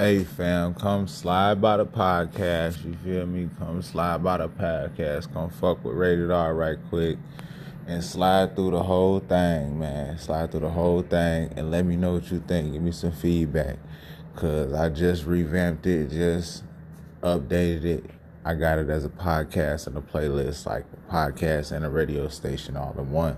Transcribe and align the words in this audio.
Hey 0.00 0.22
fam, 0.22 0.74
come 0.74 1.08
slide 1.08 1.60
by 1.60 1.76
the 1.76 1.84
podcast. 1.84 2.84
You 2.84 2.96
feel 3.02 3.26
me? 3.26 3.50
Come 3.58 3.82
slide 3.82 4.22
by 4.22 4.36
the 4.36 4.48
podcast. 4.48 5.32
Come 5.34 5.50
fuck 5.50 5.84
with 5.84 5.96
Rated 5.96 6.30
R 6.30 6.54
right 6.54 6.78
quick. 6.88 7.18
And 7.88 8.04
slide 8.04 8.54
through 8.54 8.70
the 8.70 8.82
whole 8.84 9.18
thing, 9.18 9.76
man. 9.76 10.16
Slide 10.16 10.52
through 10.52 10.60
the 10.60 10.70
whole 10.70 11.02
thing 11.02 11.52
and 11.56 11.72
let 11.72 11.84
me 11.84 11.96
know 11.96 12.12
what 12.12 12.30
you 12.30 12.40
think. 12.46 12.74
Give 12.74 12.80
me 12.80 12.92
some 12.92 13.10
feedback. 13.10 13.78
Cause 14.36 14.72
I 14.72 14.88
just 14.88 15.26
revamped 15.26 15.84
it, 15.84 16.10
just 16.10 16.62
updated 17.24 17.84
it. 17.84 18.04
I 18.44 18.54
got 18.54 18.78
it 18.78 18.88
as 18.88 19.04
a 19.04 19.08
podcast 19.08 19.88
and 19.88 19.98
a 19.98 20.00
playlist, 20.00 20.64
like 20.64 20.84
a 20.92 21.12
podcast 21.12 21.72
and 21.72 21.84
a 21.84 21.90
radio 21.90 22.28
station 22.28 22.76
all 22.76 22.94
in 22.96 23.10
one. 23.10 23.36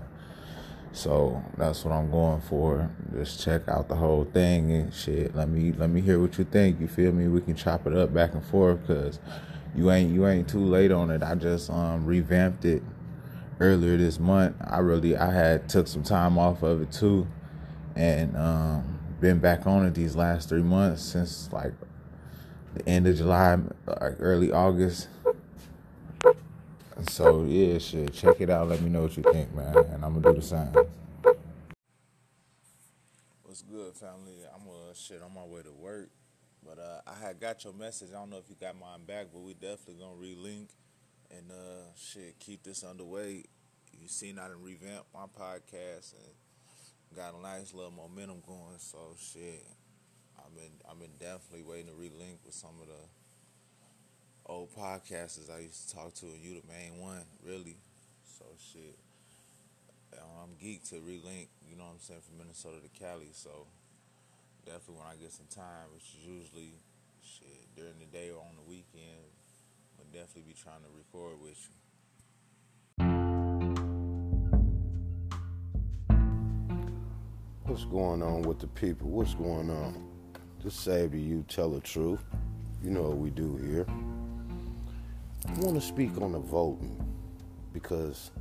So 0.93 1.41
that's 1.57 1.85
what 1.85 1.93
I'm 1.93 2.11
going 2.11 2.41
for. 2.41 2.89
Just 3.13 3.43
check 3.43 3.67
out 3.67 3.87
the 3.87 3.95
whole 3.95 4.25
thing 4.25 4.71
and 4.71 4.93
shit. 4.93 5.35
Let 5.35 5.49
me 5.49 5.71
let 5.71 5.89
me 5.89 6.01
hear 6.01 6.19
what 6.19 6.37
you 6.37 6.43
think. 6.43 6.79
You 6.81 6.87
feel 6.87 7.11
me? 7.11 7.27
We 7.27 7.41
can 7.41 7.55
chop 7.55 7.87
it 7.87 7.95
up 7.95 8.13
back 8.13 8.33
and 8.33 8.43
forth 8.43 8.81
because 8.81 9.19
you 9.75 9.89
ain't 9.89 10.13
you 10.13 10.27
ain't 10.27 10.49
too 10.49 10.63
late 10.63 10.91
on 10.91 11.09
it. 11.09 11.23
I 11.23 11.35
just 11.35 11.69
um 11.69 12.05
revamped 12.05 12.65
it 12.65 12.83
earlier 13.59 13.95
this 13.95 14.19
month. 14.19 14.55
I 14.65 14.79
really 14.79 15.15
I 15.15 15.31
had 15.31 15.69
took 15.69 15.87
some 15.87 16.03
time 16.03 16.37
off 16.37 16.61
of 16.61 16.81
it 16.81 16.91
too, 16.91 17.25
and 17.95 18.35
um 18.35 18.99
been 19.21 19.39
back 19.39 19.67
on 19.67 19.85
it 19.85 19.93
these 19.93 20.15
last 20.15 20.49
three 20.49 20.63
months 20.63 21.03
since 21.03 21.49
like 21.53 21.73
the 22.73 22.87
end 22.89 23.07
of 23.07 23.15
July, 23.15 23.59
like 23.85 24.15
early 24.19 24.51
August. 24.51 25.07
So 27.09 27.45
yeah, 27.45 27.77
shit, 27.77 28.13
check 28.13 28.39
it 28.39 28.49
out. 28.49 28.69
Let 28.69 28.81
me 28.81 28.89
know 28.89 29.03
what 29.03 29.17
you 29.17 29.23
think, 29.23 29.53
man, 29.55 29.75
and 29.75 30.05
I'm 30.05 30.19
gonna 30.19 30.33
do 30.33 30.39
the 30.39 30.41
same. 30.41 30.71
What's 33.43 33.63
good, 33.63 33.95
family? 33.95 34.37
I'm 34.53 34.67
uh 34.67 34.93
shit 34.93 35.21
on 35.21 35.33
my 35.33 35.43
way 35.43 35.61
to 35.63 35.71
work, 35.71 36.09
but 36.65 36.79
uh, 36.79 37.01
I 37.07 37.25
had 37.25 37.39
got 37.39 37.63
your 37.63 37.73
message. 37.73 38.09
I 38.11 38.19
don't 38.19 38.29
know 38.29 38.37
if 38.37 38.49
you 38.49 38.55
got 38.59 38.79
mine 38.79 39.05
back, 39.05 39.27
but 39.33 39.41
we 39.41 39.53
definitely 39.53 39.95
gonna 39.95 40.15
relink 40.15 40.69
and 41.29 41.51
uh 41.51 41.91
shit 41.97 42.39
keep 42.39 42.63
this 42.63 42.83
underway. 42.83 43.43
You 43.91 44.07
seen 44.07 44.39
I 44.39 44.47
done 44.47 44.61
revamp 44.63 45.05
my 45.13 45.25
podcast 45.25 46.13
and 46.13 46.33
got 47.15 47.33
a 47.33 47.41
nice 47.41 47.73
little 47.73 47.91
momentum 47.91 48.41
going. 48.45 48.77
So 48.77 49.15
shit, 49.19 49.65
I've 50.37 50.55
been 50.55 50.71
I've 50.89 50.99
been 50.99 51.17
definitely 51.19 51.63
waiting 51.63 51.87
to 51.87 51.93
relink 51.93 52.37
with 52.45 52.53
some 52.53 52.79
of 52.81 52.87
the 52.87 53.20
old 54.51 54.69
podcasters 54.75 55.49
I 55.49 55.59
used 55.59 55.87
to 55.87 55.95
talk 55.95 56.13
to, 56.15 56.25
and 56.25 56.43
you 56.43 56.59
the 56.59 56.67
main 56.67 56.99
one, 56.99 57.23
really. 57.41 57.77
So 58.25 58.43
shit, 58.59 58.97
um, 60.13 60.27
I'm 60.43 60.49
geeked 60.61 60.89
to 60.89 60.95
relink. 60.95 61.47
You 61.69 61.77
know 61.77 61.85
what 61.85 61.93
I'm 61.93 61.99
saying 61.99 62.19
from 62.27 62.37
Minnesota 62.37 62.81
to 62.81 62.89
Cali. 62.99 63.29
So 63.31 63.67
definitely 64.65 64.95
when 64.95 65.07
I 65.07 65.15
get 65.15 65.31
some 65.31 65.45
time, 65.49 65.87
which 65.93 66.03
is 66.03 66.27
usually 66.27 66.73
shit 67.23 67.73
during 67.77 67.97
the 67.99 68.05
day 68.05 68.29
or 68.29 68.39
on 68.39 68.57
the 68.57 68.69
weekend, 68.69 69.23
I'll 69.97 70.05
definitely 70.11 70.51
be 70.51 70.55
trying 70.61 70.81
to 70.83 70.89
record 70.97 71.41
with 71.41 71.69
you. 71.69 71.75
What's 77.63 77.85
going 77.85 78.21
on 78.21 78.41
with 78.41 78.59
the 78.59 78.67
people? 78.67 79.07
What's 79.07 79.33
going 79.33 79.69
on? 79.69 80.09
Just 80.61 80.83
say 80.83 81.07
to 81.07 81.17
you, 81.17 81.45
tell 81.47 81.69
the 81.69 81.79
truth. 81.79 82.19
You 82.83 82.89
know 82.89 83.03
what 83.03 83.17
we 83.17 83.29
do 83.29 83.55
here. 83.55 83.85
I 85.47 85.53
want 85.59 85.75
to 85.75 85.81
speak 85.81 86.21
on 86.21 86.33
the 86.33 86.39
voting 86.39 86.97
because 87.73 88.31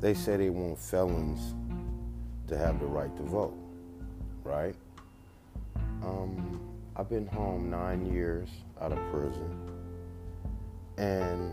they 0.00 0.14
say 0.14 0.36
they 0.36 0.50
want 0.50 0.78
felons 0.78 1.54
to 2.46 2.56
have 2.56 2.78
the 2.78 2.86
right 2.86 3.14
to 3.16 3.22
vote, 3.24 3.56
right? 4.44 4.74
Um, 6.02 6.60
I've 6.96 7.08
been 7.08 7.26
home 7.26 7.68
nine 7.70 8.06
years 8.06 8.48
out 8.80 8.92
of 8.92 8.98
prison, 9.10 9.58
and 10.96 11.52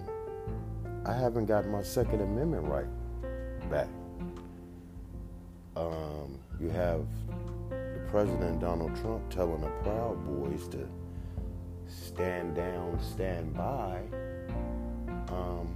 I 1.05 1.13
haven't 1.13 1.45
got 1.45 1.67
my 1.67 1.81
Second 1.81 2.21
Amendment 2.21 2.65
right 2.65 3.69
back. 3.69 3.87
Um, 5.75 6.37
you 6.59 6.69
have 6.69 7.05
the 7.69 8.01
President 8.09 8.59
Donald 8.59 8.95
Trump 9.01 9.27
telling 9.29 9.61
the 9.61 9.71
Proud 9.83 10.23
Boys 10.25 10.67
to 10.69 10.87
stand 11.87 12.55
down, 12.55 12.99
stand 13.01 13.53
by. 13.55 14.01
Um, 15.35 15.67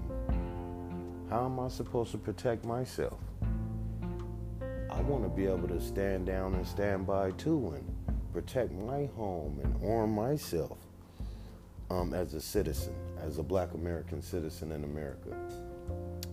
how 1.30 1.46
am 1.46 1.60
I 1.60 1.68
supposed 1.68 2.12
to 2.12 2.18
protect 2.18 2.64
myself? 2.64 3.20
I 4.90 5.02
want 5.02 5.24
to 5.24 5.30
be 5.30 5.46
able 5.46 5.68
to 5.68 5.82
stand 5.82 6.26
down 6.26 6.56
and 6.56 6.66
stand 6.66 7.06
by 7.06 7.32
too 7.32 7.74
and 7.76 8.18
protect 8.34 8.72
my 8.72 9.06
home 9.16 9.60
and 9.64 9.92
arm 9.92 10.14
myself 10.14 10.78
um, 11.90 12.14
as 12.14 12.34
a 12.34 12.42
citizen, 12.42 12.96
as 13.22 13.38
a 13.38 13.44
black 13.44 13.74
American 13.74 14.22
citizen 14.22 14.72
in 14.72 14.84
America. 14.84 15.36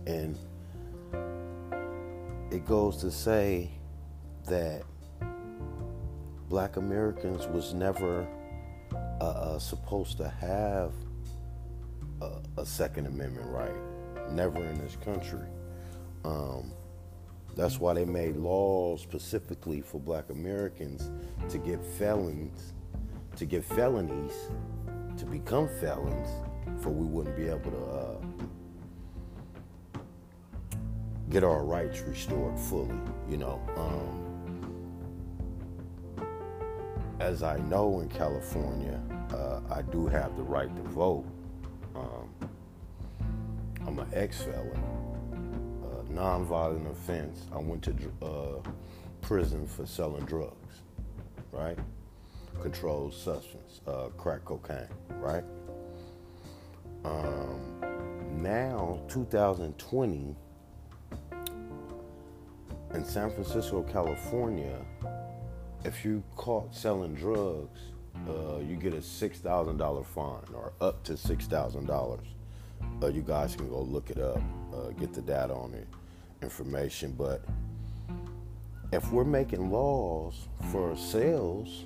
And 0.05 0.37
it 2.51 2.65
goes 2.65 2.97
to 2.97 3.11
say 3.11 3.69
that 4.47 4.83
black 6.49 6.77
Americans 6.77 7.45
was 7.47 7.73
never 7.73 8.27
uh, 9.19 9.23
uh, 9.23 9.59
supposed 9.59 10.17
to 10.17 10.29
have 10.29 10.93
a, 12.57 12.65
Second 12.65 13.07
Amendment 13.07 13.47
right. 13.49 14.31
Never 14.31 14.63
in 14.65 14.77
this 14.79 14.97
country. 14.97 15.47
Um, 16.25 16.71
that's 17.55 17.79
why 17.79 17.93
they 17.93 18.05
made 18.05 18.35
laws 18.35 19.01
specifically 19.01 19.81
for 19.81 19.99
black 19.99 20.29
Americans 20.29 21.09
to 21.49 21.57
get 21.57 21.83
felons, 21.83 22.73
to 23.35 23.45
get 23.45 23.63
felonies, 23.63 24.33
to 25.17 25.25
become 25.25 25.67
felons, 25.79 26.29
for 26.81 26.89
we 26.89 27.05
wouldn't 27.05 27.35
be 27.35 27.47
able 27.47 27.71
to 27.71 27.85
uh, 27.85 28.17
get 31.29 31.43
our 31.43 31.63
rights 31.63 32.01
restored 32.01 32.57
fully, 32.59 32.99
you 33.29 33.37
know. 33.37 33.61
Um, 33.75 34.27
as 37.19 37.41
I 37.41 37.57
know 37.57 38.01
in 38.01 38.09
California, 38.09 39.01
uh, 39.31 39.61
I 39.71 39.81
do 39.81 40.07
have 40.07 40.35
the 40.37 40.43
right 40.43 40.73
to 40.75 40.81
vote. 40.83 41.25
Ex 44.13 44.41
felon, 44.41 44.81
uh, 45.83 46.13
non-violent 46.13 46.87
offense. 46.87 47.45
I 47.53 47.57
went 47.57 47.83
to 47.83 47.93
uh, 48.25 48.61
prison 49.21 49.67
for 49.67 49.85
selling 49.85 50.25
drugs, 50.25 50.81
right? 51.51 51.77
Controlled 52.61 53.13
substance, 53.13 53.81
uh, 53.87 54.07
crack 54.17 54.45
cocaine, 54.45 54.87
right? 55.19 55.43
Um, 57.03 57.79
now, 58.41 58.99
2020, 59.07 60.35
in 62.93 63.05
San 63.05 63.29
Francisco, 63.29 63.83
California, 63.83 64.79
if 65.83 66.03
you 66.03 66.23
caught 66.35 66.73
selling 66.73 67.13
drugs, 67.13 67.79
uh, 68.27 68.57
you 68.59 68.75
get 68.75 68.93
a 68.93 69.01
six 69.01 69.39
thousand 69.39 69.77
dollar 69.77 70.03
fine, 70.03 70.43
or 70.53 70.73
up 70.81 71.03
to 71.03 71.15
six 71.15 71.45
thousand 71.45 71.85
dollars. 71.85 72.25
Uh, 73.01 73.07
you 73.07 73.21
guys 73.21 73.55
can 73.55 73.69
go 73.69 73.81
look 73.81 74.09
it 74.09 74.19
up, 74.19 74.41
uh, 74.73 74.89
get 74.91 75.13
the 75.13 75.21
data 75.21 75.53
on 75.53 75.73
it, 75.73 75.87
information. 76.41 77.13
But 77.17 77.43
if 78.91 79.11
we're 79.11 79.23
making 79.23 79.71
laws 79.71 80.47
for 80.71 80.95
sales 80.95 81.85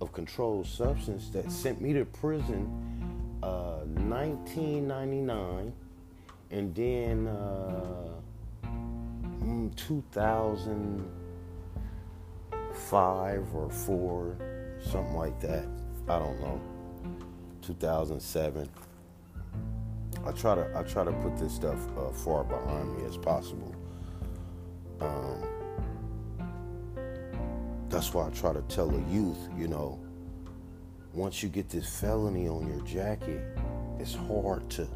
of 0.00 0.12
controlled 0.12 0.66
substance 0.66 1.28
that 1.30 1.50
sent 1.52 1.80
me 1.80 1.92
to 1.92 2.04
prison, 2.04 2.68
1999, 3.40 5.28
uh, 5.30 5.70
and 6.50 6.74
then 6.74 7.26
uh, 7.28 8.08
mm, 9.42 9.74
2000 9.76 11.20
five 12.80 13.46
or 13.54 13.70
four, 13.70 14.36
something 14.82 15.14
like 15.14 15.38
that. 15.40 15.64
I 16.08 16.18
don't 16.18 16.40
know. 16.40 16.60
2007. 17.62 18.68
I 20.26 20.32
try 20.32 20.54
to 20.54 20.70
I 20.76 20.82
try 20.82 21.04
to 21.04 21.12
put 21.12 21.36
this 21.36 21.54
stuff 21.54 21.78
uh, 21.96 22.10
far 22.10 22.44
behind 22.44 22.96
me 22.96 23.04
as 23.04 23.16
possible. 23.16 23.74
Um, 25.00 25.42
that's 27.88 28.12
why 28.14 28.26
I 28.26 28.30
try 28.30 28.52
to 28.52 28.62
tell 28.62 28.88
the 28.88 29.02
youth, 29.10 29.38
you 29.58 29.66
know, 29.66 29.98
once 31.12 31.42
you 31.42 31.48
get 31.48 31.68
this 31.68 32.00
felony 32.00 32.48
on 32.48 32.68
your 32.68 32.84
jacket, 32.86 33.58
it's 33.98 34.14
hard 34.14 34.68
to 34.70 34.86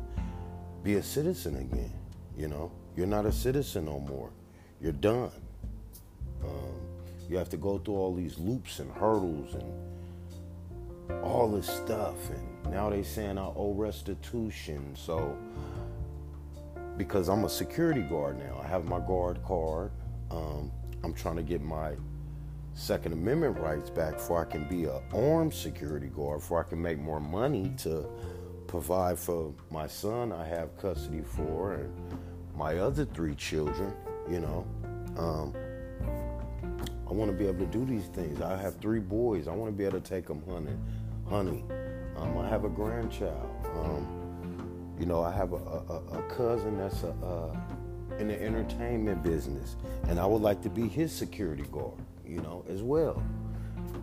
be 0.83 0.95
a 0.95 1.03
citizen 1.03 1.57
again. 1.57 1.93
You 2.37 2.49
know, 2.49 2.71
you're 2.97 3.07
not 3.07 3.27
a 3.27 3.33
citizen 3.33 3.87
no 3.87 4.01
more. 4.01 4.31
You're 4.81 4.93
done. 4.93 5.31
Um, 6.45 6.81
you 7.29 7.37
have 7.37 7.49
to 7.51 7.57
go 7.57 7.79
through 7.79 7.95
all 7.95 8.15
these 8.15 8.39
loops 8.39 8.79
and 8.79 8.93
hurdles 8.93 9.55
and 9.55 11.25
all 11.25 11.51
this 11.51 11.67
stuff. 11.67 12.31
And 12.31 12.54
now 12.71 12.91
they 12.91 13.03
saying 13.03 13.39
I 13.39 13.47
owe 13.57 13.75
restitution. 13.75 14.95
So 14.97 15.37
because 16.97 17.29
I'm 17.29 17.45
a 17.45 17.49
security 17.49 18.03
guard 18.03 18.39
now, 18.39 18.61
I 18.63 18.67
have 18.67 18.85
my 18.85 19.01
guard 19.01 19.43
card. 19.45 19.91
Um, 20.31 20.71
I'm 21.03 21.15
trying 21.15 21.37
to 21.37 21.43
get 21.43 21.61
my 21.61 21.95
Second 22.75 23.13
Amendment 23.13 23.59
rights 23.59 23.89
back 23.89 24.15
before 24.15 24.45
I 24.45 24.51
can 24.51 24.69
be 24.69 24.85
an 24.85 25.01
armed 25.15 25.55
security 25.55 26.09
guard, 26.09 26.41
before 26.41 26.65
I 26.65 26.69
can 26.69 26.83
make 26.83 26.99
more 26.99 27.21
money 27.21 27.73
to 27.79 28.07
provide 28.67 29.19
for 29.19 29.53
my 29.71 29.87
son 29.87 30.33
I 30.33 30.45
have 30.47 30.77
custody 30.79 31.23
for 31.23 31.75
and 31.75 31.93
my 32.57 32.79
other 32.79 33.05
three 33.05 33.35
children, 33.37 33.93
you 34.29 34.41
know. 34.41 34.67
Um, 35.17 35.55
I 37.09 37.13
want 37.13 37.31
to 37.31 37.37
be 37.37 37.47
able 37.47 37.61
to 37.61 37.67
do 37.67 37.85
these 37.85 38.07
things. 38.07 38.41
I 38.41 38.57
have 38.57 38.77
three 38.81 38.99
boys. 38.99 39.47
I 39.47 39.53
want 39.53 39.71
to 39.71 39.77
be 39.77 39.85
able 39.85 40.01
to 40.01 40.09
take 40.09 40.27
them 40.27 40.43
hunting. 40.49 40.81
Honey, 41.29 41.65
um, 42.17 42.39
I 42.39 42.49
have 42.49 42.65
a 42.65 42.69
grandchild. 42.69 43.51
Um, 43.77 44.97
you 44.99 45.07
know, 45.07 45.23
I 45.23 45.33
have 45.33 45.53
a, 45.53 45.57
a, 45.57 46.19
a 46.19 46.23
cousin 46.29 46.79
that's 46.79 47.03
a, 47.03 47.53
in 48.19 48.29
the 48.29 48.41
entertainment 48.41 49.23
business, 49.23 49.77
and 50.09 50.21
I 50.21 50.27
would 50.27 50.43
like 50.43 50.63
to 50.63 50.71
be 50.71 50.89
his 50.89 51.13
security 51.13 51.65
guard, 51.73 51.99
you 52.25 52.41
know, 52.41 52.65
as 52.69 52.83
well. 52.83 53.23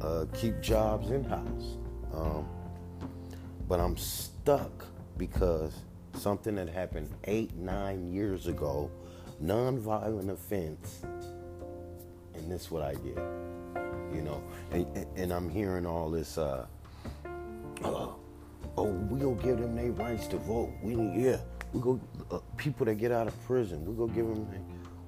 Uh, 0.02 0.26
keep 0.34 0.60
jobs 0.62 1.12
in 1.12 1.24
house. 1.24 1.78
Um, 2.14 2.48
but 3.68 3.80
I'm 3.80 3.96
stuck 3.96 4.86
because 5.18 5.74
something 6.14 6.56
that 6.56 6.68
happened 6.68 7.10
eight, 7.24 7.56
nine 7.56 8.12
years 8.12 8.48
ago, 8.48 8.92
nonviolent 9.42 10.30
offense, 10.30 11.04
and 12.34 12.52
this 12.52 12.70
what 12.70 12.84
I 12.84 12.94
get, 12.96 13.18
you 14.14 14.22
know, 14.22 14.44
and, 14.72 15.06
and 15.16 15.32
I'm 15.32 15.50
hearing 15.50 15.86
all 15.86 16.10
this. 16.10 16.38
Uh, 16.38 16.66
uh, 17.84 18.08
oh, 18.78 18.84
we 19.10 19.20
gonna 19.20 19.36
give 19.42 19.60
them 19.60 19.76
their 19.76 19.92
rights 19.92 20.28
to 20.28 20.38
vote. 20.38 20.72
We 20.82 20.96
yeah, 20.96 21.38
we 21.74 21.82
go 21.82 22.00
uh, 22.30 22.40
people 22.58 22.86
that 22.86 22.96
get 22.96 23.12
out 23.12 23.28
of 23.28 23.46
prison. 23.46 23.86
We 23.86 23.96
go 23.96 24.08
give 24.08 24.28
them. 24.28 24.48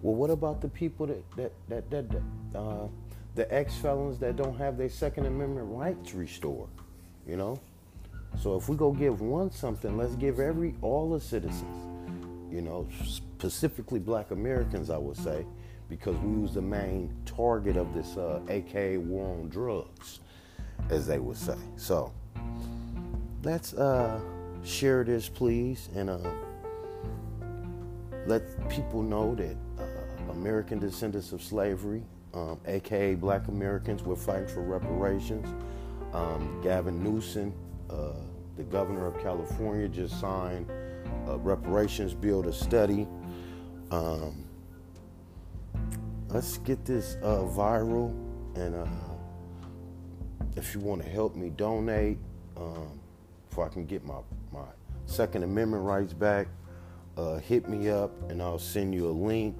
Well, 0.02 0.16
what 0.16 0.30
about 0.30 0.62
the 0.62 0.68
people 0.68 1.08
that 1.08 1.32
that 1.36 1.52
that 1.70 1.90
that, 1.92 2.12
that 2.12 2.58
uh, 2.58 2.88
the 3.36 3.54
ex 3.54 3.76
felons 3.76 4.20
that 4.20 4.36
don't 4.36 4.58
have 4.58 4.78
their 4.78 4.90
Second 4.90 5.26
Amendment 5.26 5.68
rights 5.70 6.14
restored? 6.14 6.70
You 7.28 7.38
know. 7.38 7.60
So 8.42 8.56
if 8.56 8.68
we 8.68 8.76
go 8.76 8.92
give 8.92 9.22
one 9.22 9.52
something, 9.52 9.96
let's 9.98 10.16
give 10.16 10.40
every 10.40 10.76
all 10.82 11.12
the 11.12 11.20
citizens. 11.20 11.78
You 12.52 12.62
know, 12.62 12.88
specifically 13.06 14.00
Black 14.00 14.32
Americans, 14.32 14.90
I 14.90 14.98
would 14.98 15.18
say, 15.18 15.46
because 15.90 16.16
we 16.18 16.42
was 16.42 16.54
the 16.54 16.62
main 16.62 17.16
target 17.26 17.78
of 17.78 17.94
this 17.94 18.16
uh, 18.18 18.42
AKA 18.48 18.98
war 18.98 19.28
on 19.40 19.50
drugs, 19.50 20.20
as 20.90 21.08
they 21.08 21.20
would 21.20 21.38
say. 21.38 21.58
So 21.76 22.12
let's 23.44 23.74
uh, 23.74 24.20
share 24.64 25.04
this, 25.04 25.28
please, 25.28 25.90
and 25.96 26.10
uh, 26.10 26.18
let 28.26 28.42
people 28.70 29.02
know 29.02 29.36
that 29.36 29.58
uh, 29.78 30.32
American 30.32 30.80
descendants 30.80 31.34
of 31.34 31.42
slavery, 31.42 32.04
um, 32.34 32.60
aka 32.66 33.16
Black 33.16 33.48
Americans, 33.50 34.04
we're 34.04 34.16
fighting 34.16 34.48
for 34.48 34.62
reparations. 34.62 35.48
Um, 36.14 36.62
Gavin 36.62 37.04
Newsom, 37.04 37.54
uh, 37.90 38.14
the 38.56 38.64
governor 38.64 39.08
of 39.08 39.22
California, 39.22 39.88
just 39.88 40.20
signed 40.20 40.70
a 41.28 41.38
reparations 41.38 42.14
bill 42.14 42.44
to 42.44 42.54
study. 42.54 43.08
Um, 43.92 44.46
let's 46.30 46.58
get 46.60 46.86
this 46.86 47.18
uh, 47.22 47.40
viral, 47.40 48.12
and 48.56 48.76
uh, 48.76 48.88
if 50.56 50.74
you 50.74 50.80
want 50.80 51.04
to 51.04 51.10
help 51.10 51.36
me 51.36 51.50
donate, 51.50 52.20
um, 52.56 53.00
I 53.60 53.68
can 53.68 53.86
get 53.86 54.06
my, 54.06 54.20
my 54.52 54.66
Second 55.06 55.44
Amendment 55.44 55.84
rights 55.84 56.14
back, 56.14 56.48
uh, 57.18 57.38
hit 57.38 57.68
me 57.70 57.90
up 57.90 58.12
and 58.30 58.42
I'll 58.42 58.60
send 58.60 58.94
you 58.94 59.08
a 59.08 59.12
link. 59.12 59.56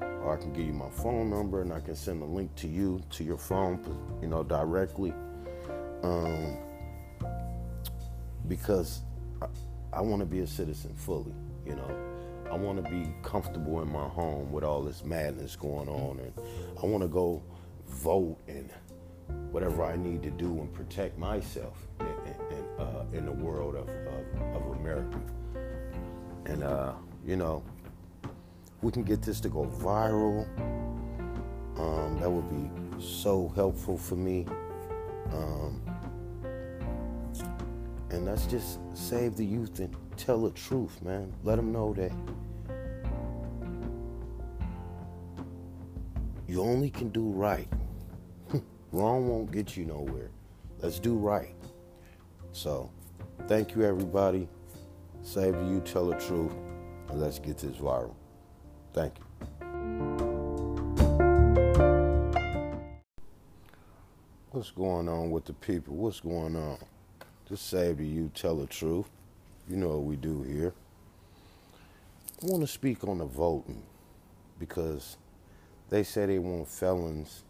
Or 0.00 0.36
I 0.36 0.40
can 0.40 0.52
give 0.52 0.66
you 0.66 0.72
my 0.72 0.90
phone 0.90 1.30
number 1.30 1.62
and 1.62 1.72
I 1.72 1.80
can 1.80 1.94
send 1.94 2.22
a 2.22 2.26
link 2.26 2.54
to 2.56 2.68
you 2.68 3.00
to 3.10 3.24
your 3.24 3.38
phone, 3.38 3.80
you 4.20 4.28
know, 4.28 4.42
directly. 4.42 5.12
Um, 6.02 6.58
because 8.46 9.02
I, 9.42 9.46
I 9.92 10.00
want 10.00 10.20
to 10.20 10.26
be 10.26 10.40
a 10.40 10.46
citizen 10.46 10.94
fully, 10.94 11.34
you 11.66 11.74
know. 11.76 12.08
I 12.50 12.56
want 12.56 12.82
to 12.82 12.90
be 12.90 13.12
comfortable 13.22 13.82
in 13.82 13.92
my 13.92 14.08
home 14.08 14.50
with 14.50 14.64
all 14.64 14.82
this 14.82 15.04
madness 15.04 15.54
going 15.54 15.88
on, 15.88 16.18
and 16.18 16.32
I 16.82 16.86
want 16.86 17.02
to 17.02 17.08
go 17.08 17.42
vote 17.86 18.38
and 18.48 18.70
whatever 19.50 19.84
I 19.84 19.96
need 19.96 20.22
to 20.22 20.30
do 20.30 20.46
and 20.60 20.72
protect 20.72 21.18
myself 21.18 21.86
in, 22.00 22.06
in, 22.06 22.64
uh, 22.78 23.04
in 23.12 23.26
the 23.26 23.32
world 23.32 23.74
of, 23.74 23.88
of, 23.88 24.56
of 24.56 24.78
America. 24.78 25.20
And, 26.46 26.62
uh, 26.62 26.92
you 27.24 27.36
know, 27.36 27.62
we 28.82 28.92
can 28.92 29.02
get 29.02 29.22
this 29.22 29.40
to 29.40 29.48
go 29.48 29.64
viral. 29.80 30.46
Um, 31.78 32.18
that 32.20 32.30
would 32.30 32.48
be 32.48 33.02
so 33.02 33.48
helpful 33.54 33.96
for 33.96 34.16
me. 34.16 34.46
Um, 35.32 35.82
and 38.10 38.24
let's 38.24 38.46
just 38.46 38.78
save 38.94 39.36
the 39.36 39.44
youth 39.44 39.78
and 39.80 39.94
tell 40.16 40.42
the 40.42 40.50
truth, 40.50 41.02
man. 41.02 41.32
Let 41.44 41.56
them 41.56 41.72
know 41.72 41.92
that 41.94 42.12
you 46.46 46.62
only 46.62 46.90
can 46.90 47.10
do 47.10 47.30
right. 47.30 47.68
Wrong 48.92 49.28
won't 49.28 49.52
get 49.52 49.76
you 49.76 49.84
nowhere. 49.84 50.30
Let's 50.80 50.98
do 50.98 51.16
right. 51.16 51.54
So, 52.52 52.90
thank 53.46 53.74
you, 53.74 53.84
everybody. 53.84 54.48
Save 55.22 55.54
youth, 55.54 55.84
tell 55.84 56.06
the 56.06 56.16
truth, 56.16 56.52
and 57.08 57.20
let's 57.20 57.38
get 57.38 57.58
this 57.58 57.76
viral. 57.76 58.14
Thank 58.92 59.14
you. 59.18 59.24
What's 64.50 64.70
going 64.70 65.08
on 65.08 65.30
with 65.30 65.44
the 65.44 65.52
people? 65.52 65.94
What's 65.94 66.20
going 66.20 66.56
on? 66.56 66.78
Just 67.48 67.68
save 67.68 67.98
the 67.98 68.06
youth, 68.06 68.34
tell 68.34 68.56
the 68.56 68.66
truth. 68.66 69.06
You 69.68 69.76
know 69.76 69.88
what 69.88 70.04
we 70.04 70.16
do 70.16 70.42
here. 70.42 70.72
I 72.42 72.46
want 72.46 72.62
to 72.62 72.66
speak 72.66 73.04
on 73.04 73.18
the 73.18 73.24
voting 73.24 73.82
because 74.58 75.16
they 75.90 76.02
say 76.02 76.26
they 76.26 76.38
want 76.38 76.68
felons 76.68 77.44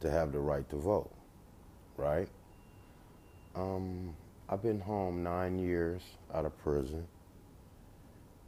to 0.00 0.10
have 0.10 0.32
the 0.32 0.38
right 0.38 0.68
to 0.70 0.76
vote, 0.76 1.10
right? 1.96 2.28
Um, 3.54 4.14
I've 4.48 4.62
been 4.62 4.80
home 4.80 5.22
nine 5.22 5.58
years 5.58 6.02
out 6.32 6.46
of 6.46 6.56
prison, 6.62 7.06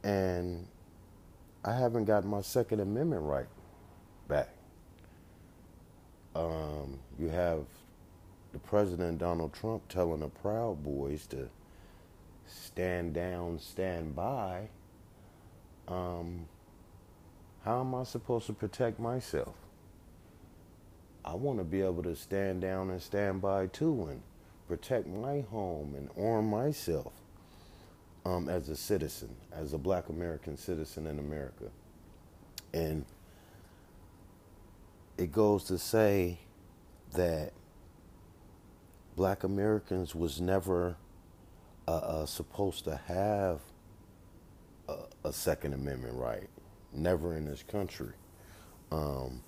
and 0.03 0.65
I 1.63 1.73
haven't 1.73 2.05
got 2.05 2.25
my 2.25 2.41
Second 2.41 2.79
Amendment 2.79 3.21
right 3.21 3.47
back. 4.27 4.49
Um, 6.35 6.99
you 7.19 7.29
have 7.29 7.65
the 8.51 8.59
President 8.59 9.19
Donald 9.19 9.53
Trump 9.53 9.87
telling 9.87 10.21
the 10.21 10.27
Proud 10.27 10.83
Boys 10.83 11.27
to 11.27 11.49
stand 12.47 13.13
down, 13.13 13.59
stand 13.59 14.15
by. 14.15 14.69
Um, 15.87 16.47
how 17.63 17.81
am 17.81 17.95
I 17.95 18.03
supposed 18.03 18.47
to 18.47 18.53
protect 18.53 18.99
myself? 18.99 19.55
I 21.23 21.33
want 21.33 21.57
to 21.59 21.63
be 21.63 21.81
able 21.81 22.03
to 22.03 22.15
stand 22.15 22.61
down 22.61 22.91
and 22.91 23.01
stand 23.01 23.41
by 23.41 23.67
too 23.67 24.07
and 24.09 24.21
protect 24.67 25.07
my 25.07 25.41
home 25.41 25.95
and 25.95 26.09
arm 26.23 26.49
myself 26.49 27.13
um, 28.25 28.49
as 28.49 28.69
a 28.69 28.75
citizen, 28.75 29.35
as 29.53 29.73
a 29.73 29.77
black 29.77 30.09
American 30.09 30.57
citizen 30.57 31.05
in 31.07 31.19
America. 31.19 31.65
And 32.73 33.05
it 35.17 35.31
goes 35.31 35.63
to 35.65 35.77
say 35.77 36.39
that 37.13 37.53
black 39.15 39.43
Americans 39.43 40.13
was 40.13 40.41
never 40.41 40.97
uh, 41.87 41.91
uh, 41.91 42.25
supposed 42.25 42.83
to 42.85 42.99
have 43.07 43.61
a, 44.89 44.95
a, 45.23 45.31
Second 45.31 45.73
Amendment 45.73 46.15
right, 46.15 46.49
never 46.91 47.37
in 47.37 47.45
this 47.45 47.63
country. 47.63 48.13
Um, 48.91 49.43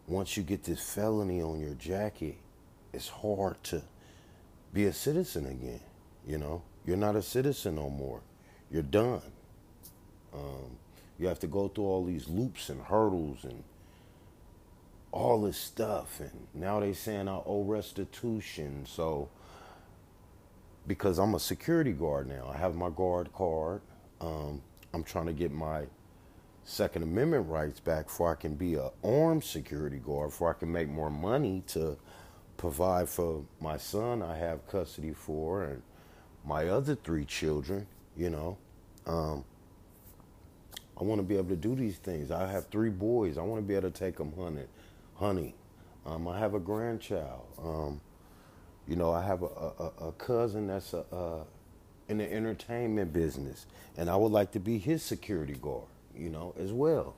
once 0.07 0.37
you 0.37 0.43
get 0.43 0.63
this 0.63 0.81
felony 0.87 1.41
on 1.41 1.59
your 1.59 1.73
jacket, 1.73 2.37
it's 2.93 3.09
hard 3.09 3.61
to 3.65 3.81
be 4.71 4.85
a 4.85 4.93
citizen 4.93 5.47
again. 5.47 5.81
You 6.27 6.37
know, 6.37 6.61
you're 6.85 6.95
not 6.95 7.15
a 7.15 7.23
citizen 7.23 7.75
no 7.75 7.89
more. 7.89 8.21
You're 8.69 8.83
done. 8.83 9.21
Um, 10.31 10.77
you 11.17 11.27
have 11.27 11.39
to 11.39 11.47
go 11.47 11.67
through 11.67 11.85
all 11.85 12.05
these 12.05 12.27
loops 12.27 12.69
and 12.69 12.81
hurdles 12.81 13.43
and 13.43 13.63
all 15.11 15.41
this 15.41 15.57
stuff. 15.57 16.19
And 16.19 16.47
now 16.53 16.79
they 16.79 16.93
saying 16.93 17.27
I 17.27 17.39
owe 17.45 17.63
restitution. 17.63 18.85
So, 18.87 19.29
because 20.85 21.17
I'm 21.17 21.33
a 21.33 21.39
security 21.39 21.93
guard 21.93 22.27
now, 22.27 22.51
I 22.53 22.57
have 22.57 22.75
my 22.75 22.89
guard 22.89 23.33
card. 23.33 23.81
Um, 24.21 24.61
I'm 24.93 25.03
trying 25.03 25.25
to 25.25 25.33
get 25.33 25.51
my 25.51 25.85
Second 26.67 27.03
Amendment 27.03 27.47
rights 27.47 27.79
back 27.79 28.07
before 28.07 28.31
I 28.31 28.35
can 28.35 28.55
be 28.55 28.73
a 28.73 28.89
armed 29.03 29.43
security 29.43 29.97
guard, 29.99 30.31
before 30.31 30.49
I 30.49 30.53
can 30.53 30.71
make 30.71 30.89
more 30.89 31.11
money 31.11 31.61
to 31.67 31.95
provide 32.57 33.07
for 33.07 33.45
my 33.61 33.77
son 33.77 34.23
I 34.23 34.35
have 34.37 34.67
custody 34.67 35.13
for 35.13 35.63
and 35.63 35.83
my 36.43 36.69
other 36.69 36.95
three 36.95 37.23
children, 37.23 37.85
you 38.17 38.31
know. 38.31 38.57
Um, 39.05 39.45
I 40.99 41.03
want 41.03 41.19
to 41.19 41.23
be 41.23 41.37
able 41.37 41.49
to 41.49 41.55
do 41.55 41.75
these 41.75 41.97
things. 41.97 42.31
I 42.31 42.49
have 42.51 42.65
three 42.67 42.89
boys. 42.89 43.37
I 43.37 43.41
want 43.41 43.61
to 43.61 43.67
be 43.67 43.75
able 43.75 43.91
to 43.91 43.99
take 43.99 44.17
them 44.17 44.33
hunting, 44.35 44.67
honey. 45.15 45.53
Um, 46.03 46.27
I 46.27 46.39
have 46.39 46.55
a 46.55 46.59
grandchild. 46.59 47.45
Um, 47.61 48.01
you 48.87 48.95
know, 48.95 49.11
I 49.11 49.23
have 49.23 49.43
a, 49.43 49.45
a, 49.45 50.07
a 50.07 50.11
cousin 50.13 50.67
that's 50.67 50.93
a, 50.93 51.43
in 52.07 52.17
the 52.17 52.31
entertainment 52.31 53.13
business, 53.13 53.67
and 53.97 54.09
I 54.09 54.15
would 54.15 54.31
like 54.31 54.51
to 54.53 54.59
be 54.59 54.79
his 54.79 55.03
security 55.03 55.57
guard 55.61 55.85
you 56.17 56.29
know, 56.29 56.53
as 56.59 56.71
well. 56.71 57.15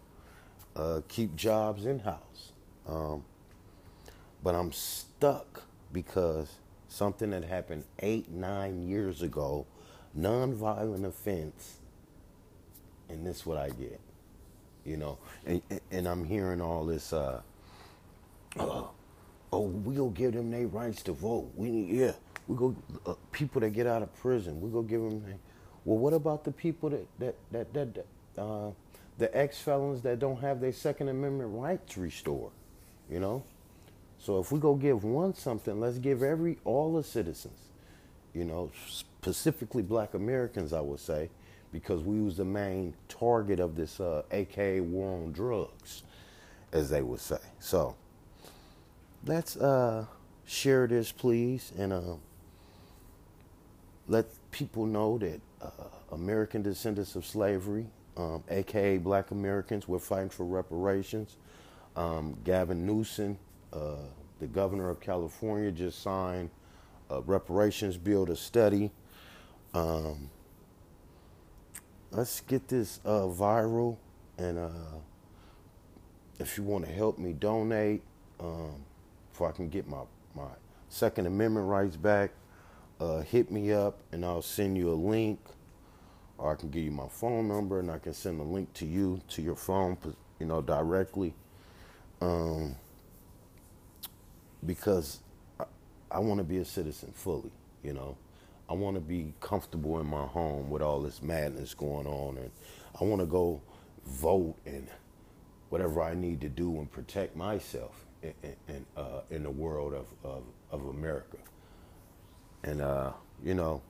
Uh, 0.75 1.01
keep 1.07 1.35
jobs 1.35 1.85
in 1.85 1.99
house. 1.99 2.51
Um, 2.87 3.23
but 4.43 4.55
I'm 4.55 4.71
stuck 4.71 5.63
because 5.91 6.55
something 6.87 7.31
that 7.31 7.43
happened 7.43 7.83
eight, 7.99 8.29
nine 8.29 8.87
years 8.87 9.21
ago, 9.21 9.65
nonviolent 10.17 11.05
offense, 11.05 11.77
and 13.09 13.25
this 13.25 13.45
what 13.45 13.57
I 13.57 13.69
get, 13.69 13.99
you 14.85 14.97
know. 14.97 15.17
And, 15.45 15.61
and 15.91 16.07
I'm 16.07 16.23
hearing 16.23 16.61
all 16.61 16.85
this. 16.85 17.13
Uh, 17.13 17.41
uh, 18.59 18.83
oh, 19.51 19.61
we 19.61 19.95
go 19.95 20.09
give 20.09 20.33
them 20.33 20.51
their 20.51 20.67
rights 20.67 21.03
to 21.03 21.13
vote. 21.13 21.51
We 21.55 21.69
yeah, 21.69 22.13
we 22.47 22.55
go 22.55 22.75
uh, 23.05 23.13
people 23.31 23.61
that 23.61 23.71
get 23.71 23.87
out 23.87 24.01
of 24.01 24.13
prison. 24.15 24.61
We 24.61 24.69
go 24.69 24.81
give 24.81 25.01
them. 25.01 25.23
well, 25.85 25.97
what 25.97 26.13
about 26.13 26.43
the 26.43 26.51
people 26.51 26.89
that 26.89 27.07
that 27.19 27.35
that 27.51 27.73
that, 27.73 27.95
that 27.95 28.41
uh, 28.41 28.71
the 29.17 29.35
ex 29.35 29.59
felons 29.59 30.01
that 30.01 30.19
don't 30.19 30.39
have 30.41 30.61
their 30.61 30.73
Second 30.73 31.09
Amendment 31.09 31.49
rights 31.53 31.97
restored. 31.97 32.51
You 33.09 33.19
know? 33.19 33.43
So 34.19 34.39
if 34.39 34.51
we 34.51 34.59
go 34.59 34.75
give 34.75 35.03
one 35.03 35.33
something, 35.33 35.79
let's 35.79 35.97
give 35.97 36.23
every 36.23 36.57
all 36.65 36.93
the 36.93 37.03
citizens, 37.03 37.59
you 38.33 38.43
know, 38.45 38.71
specifically 38.87 39.83
black 39.83 40.13
Americans, 40.13 40.73
I 40.73 40.81
would 40.81 40.99
say, 40.99 41.29
because 41.71 42.01
we 42.01 42.21
was 42.21 42.37
the 42.37 42.45
main 42.45 42.93
target 43.09 43.59
of 43.59 43.75
this 43.75 43.99
uh, 43.99 44.23
AKA 44.31 44.81
war 44.81 45.17
on 45.17 45.31
drugs, 45.31 46.03
as 46.71 46.89
they 46.89 47.01
would 47.01 47.19
say. 47.19 47.39
So 47.59 47.95
let's 49.25 49.55
uh, 49.55 50.05
share 50.45 50.87
this, 50.87 51.11
please, 51.11 51.71
and 51.77 51.93
uh, 51.93 52.15
let 54.07 54.25
people 54.51 54.85
know 54.85 55.17
that 55.19 55.41
uh, 55.61 55.69
American 56.11 56.63
descendants 56.63 57.15
of 57.15 57.25
slavery 57.25 57.85
um, 58.17 58.43
aka 58.49 58.97
Black 58.97 59.31
Americans. 59.31 59.87
We're 59.87 59.99
fighting 59.99 60.29
for 60.29 60.45
reparations. 60.45 61.37
Um, 61.95 62.37
Gavin 62.43 62.85
Newsom, 62.85 63.37
uh, 63.71 63.95
the 64.39 64.47
governor 64.47 64.89
of 64.89 64.99
California, 64.99 65.71
just 65.71 66.01
signed 66.01 66.49
a 67.09 67.21
reparations 67.21 67.97
bill 67.97 68.25
to 68.25 68.35
study. 68.35 68.91
Um, 69.73 70.29
let's 72.11 72.41
get 72.41 72.67
this 72.67 72.99
uh, 73.05 73.27
viral, 73.27 73.97
and 74.37 74.57
uh, 74.57 74.97
if 76.39 76.57
you 76.57 76.63
want 76.63 76.85
to 76.85 76.91
help 76.91 77.17
me 77.17 77.33
donate, 77.33 78.01
um, 78.39 78.83
if 79.33 79.41
I 79.41 79.51
can 79.51 79.69
get 79.69 79.87
my 79.87 80.01
my 80.35 80.49
Second 80.89 81.25
Amendment 81.25 81.67
rights 81.67 81.97
back, 81.97 82.31
uh, 82.99 83.21
hit 83.21 83.51
me 83.51 83.71
up, 83.71 83.99
and 84.11 84.23
I'll 84.23 84.41
send 84.41 84.77
you 84.77 84.91
a 84.91 84.95
link 84.95 85.39
or 86.37 86.51
I 86.53 86.55
can 86.55 86.69
give 86.69 86.83
you 86.83 86.91
my 86.91 87.07
phone 87.07 87.47
number 87.47 87.79
and 87.79 87.91
I 87.91 87.99
can 87.99 88.13
send 88.13 88.39
a 88.39 88.43
link 88.43 88.73
to 88.75 88.85
you 88.85 89.21
to 89.29 89.41
your 89.41 89.55
phone, 89.55 89.97
you 90.39 90.45
know, 90.45 90.61
directly. 90.61 91.33
Um, 92.21 92.75
because 94.65 95.19
I, 95.59 95.65
I 96.11 96.19
want 96.19 96.39
to 96.39 96.43
be 96.43 96.57
a 96.57 96.65
citizen 96.65 97.11
fully, 97.13 97.51
you 97.83 97.93
know. 97.93 98.17
I 98.69 98.73
want 98.73 98.95
to 98.95 99.01
be 99.01 99.33
comfortable 99.39 99.99
in 99.99 100.07
my 100.07 100.25
home 100.25 100.69
with 100.69 100.81
all 100.81 101.01
this 101.01 101.21
madness 101.21 101.73
going 101.73 102.05
on, 102.05 102.37
and 102.37 102.51
I 102.99 103.05
want 103.05 103.21
to 103.21 103.25
go 103.25 103.61
vote 104.05 104.55
and 104.65 104.87
whatever 105.69 106.01
I 106.01 106.15
need 106.15 106.41
to 106.41 106.49
do 106.49 106.77
and 106.77 106.91
protect 106.91 107.35
myself 107.35 108.05
in 108.21 108.33
in, 108.67 108.85
uh, 108.97 109.21
in 109.29 109.43
the 109.43 109.49
world 109.51 109.93
of, 109.93 110.07
of, 110.23 110.43
of 110.71 110.87
America. 110.87 111.37
And 112.63 112.81
uh, 112.81 113.13
you 113.43 113.53
know, 113.53 113.81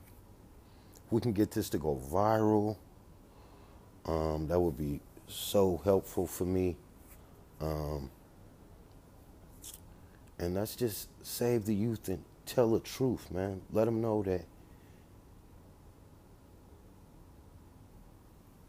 we 1.10 1.20
can 1.20 1.32
get 1.32 1.50
this 1.50 1.68
to 1.70 1.78
go 1.78 2.00
viral, 2.10 2.76
um, 4.06 4.46
that 4.48 4.58
would 4.58 4.76
be 4.76 5.00
so 5.26 5.80
helpful 5.84 6.26
for 6.26 6.44
me. 6.44 6.76
Um, 7.60 8.10
and 10.38 10.54
let's 10.54 10.76
just 10.76 11.08
save 11.22 11.64
the 11.66 11.74
youth 11.74 12.08
and 12.08 12.22
tell 12.46 12.70
the 12.70 12.80
truth, 12.80 13.30
man. 13.30 13.60
Let 13.72 13.86
them 13.86 14.00
know 14.00 14.22
that 14.22 14.44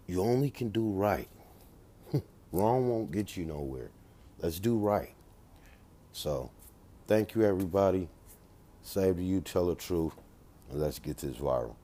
you 0.08 0.22
only 0.22 0.50
can 0.50 0.70
do 0.70 0.90
right. 0.90 1.30
Wrong 2.52 2.90
won't 2.90 3.12
get 3.12 3.38
you 3.38 3.46
nowhere. 3.46 3.92
Let's 4.42 4.60
do 4.60 4.78
right. 4.78 5.14
So, 6.12 6.52
thank 7.08 7.36
you, 7.36 7.44
everybody. 7.44 8.10
Save 8.82 9.18
the 9.18 9.24
youth, 9.24 9.44
tell 9.44 9.68
the 9.68 9.76
truth, 9.76 10.14
and 10.72 10.80
let's 10.82 11.00
get 11.00 11.18
this 11.18 11.38
viral. 11.38 11.76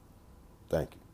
Thank 0.75 0.93
you. 0.93 1.04